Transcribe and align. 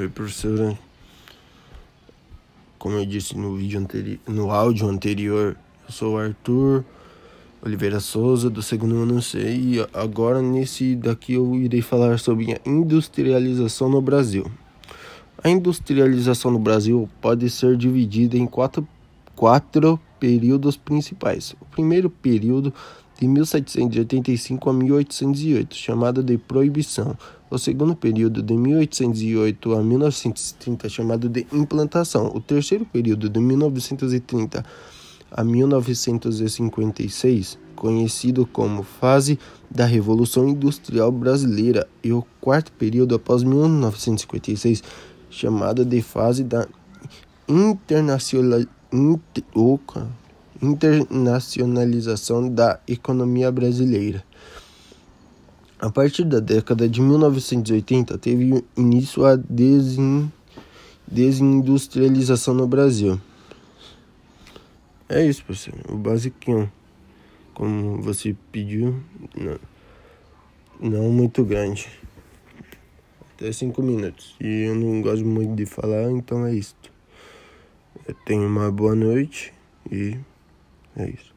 Oi, 0.00 0.08
professora. 0.08 0.78
Como 2.78 2.96
eu 2.96 3.04
disse 3.04 3.36
no 3.36 3.54
vídeo 3.54 3.78
anterior, 3.78 4.18
no 4.26 4.50
áudio 4.50 4.88
anterior, 4.88 5.54
eu 5.86 5.92
sou 5.92 6.14
o 6.14 6.16
Arthur 6.16 6.82
Oliveira 7.62 8.00
Souza, 8.00 8.48
do 8.48 8.62
segundo 8.62 8.94
ano 9.02 9.20
C, 9.20 9.38
e 9.38 9.86
agora 9.92 10.40
nesse 10.40 10.96
daqui 10.96 11.34
eu 11.34 11.54
irei 11.54 11.82
falar 11.82 12.18
sobre 12.18 12.50
a 12.50 12.58
industrialização 12.64 13.90
no 13.90 14.00
Brasil. 14.00 14.50
A 15.44 15.50
industrialização 15.50 16.50
no 16.50 16.58
Brasil 16.58 17.06
pode 17.20 17.50
ser 17.50 17.76
dividida 17.76 18.38
em 18.38 18.46
quatro, 18.46 18.88
quatro 19.40 19.98
períodos 20.18 20.76
principais. 20.76 21.56
O 21.58 21.64
primeiro 21.64 22.10
período 22.10 22.74
de 23.18 23.26
1785 23.26 24.68
a 24.68 24.72
1808, 24.74 25.74
chamado 25.74 26.22
de 26.22 26.36
Proibição. 26.36 27.16
O 27.50 27.56
segundo 27.56 27.96
período, 27.96 28.42
de 28.42 28.54
1808 28.54 29.72
a 29.72 29.82
1930, 29.82 30.90
chamado 30.90 31.26
de 31.26 31.46
Implantação. 31.54 32.30
O 32.34 32.38
terceiro 32.38 32.84
período, 32.84 33.30
de 33.30 33.40
1930 33.40 34.62
a 35.30 35.42
1956, 35.42 37.58
conhecido 37.74 38.44
como 38.44 38.82
Fase 38.82 39.38
da 39.70 39.86
Revolução 39.86 40.46
Industrial 40.46 41.10
Brasileira, 41.10 41.88
e 42.04 42.12
o 42.12 42.22
quarto 42.42 42.72
período 42.72 43.14
após 43.14 43.42
1956, 43.42 44.82
chamado 45.30 45.82
de 45.82 46.02
Fase 46.02 46.44
da 46.44 46.68
Internacional, 47.48 48.60
inter, 48.60 48.79
internacionalização 50.60 52.48
da 52.48 52.80
economia 52.86 53.50
brasileira. 53.50 54.24
A 55.78 55.88
partir 55.90 56.24
da 56.24 56.40
década 56.40 56.86
de 56.86 57.00
1980, 57.00 58.18
teve 58.18 58.62
início 58.76 59.24
a 59.24 59.34
desin, 59.36 60.30
desindustrialização 61.06 62.52
no 62.52 62.66
Brasil. 62.66 63.18
É 65.08 65.24
isso, 65.24 65.42
professor. 65.44 65.74
O 65.88 65.96
basiquinho, 65.96 66.70
como 67.54 68.02
você 68.02 68.36
pediu, 68.52 69.02
não, 69.34 69.58
não 70.78 71.10
muito 71.10 71.42
grande. 71.44 71.88
Até 73.34 73.50
cinco 73.50 73.82
minutos. 73.82 74.36
E 74.38 74.64
eu 74.66 74.74
não 74.74 75.00
gosto 75.00 75.24
muito 75.24 75.54
de 75.54 75.64
falar, 75.64 76.10
então 76.10 76.44
é 76.44 76.54
isso. 76.54 76.76
Tenha 78.24 78.46
uma 78.46 78.70
boa 78.70 78.94
noite 78.94 79.52
e 79.90 80.18
é 80.96 81.08
isso. 81.08 81.34